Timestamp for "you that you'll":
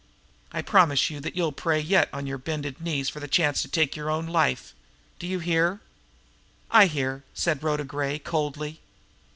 1.11-1.51